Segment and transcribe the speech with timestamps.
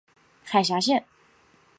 [0.43, 1.05] 海峡线。